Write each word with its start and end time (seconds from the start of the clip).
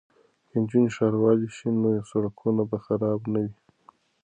که 0.47 0.55
نجونې 0.61 0.89
ښاروالې 0.95 1.47
شي 1.55 1.69
نو 1.81 1.89
سړکونه 2.09 2.61
به 2.69 2.77
خراب 2.85 3.21
نه 3.33 3.39
وي. 3.45 3.55